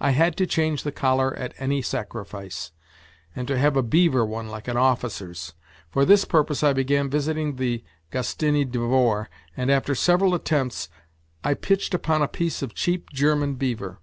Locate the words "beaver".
3.82-4.24, 13.56-13.98